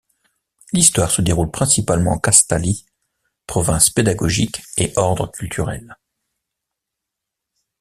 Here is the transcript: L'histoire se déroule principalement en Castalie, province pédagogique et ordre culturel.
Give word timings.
L'histoire 0.73 1.11
se 1.11 1.21
déroule 1.21 1.51
principalement 1.51 2.13
en 2.13 2.17
Castalie, 2.17 2.87
province 3.45 3.91
pédagogique 3.91 4.63
et 4.75 4.91
ordre 4.95 5.31
culturel. 5.31 5.95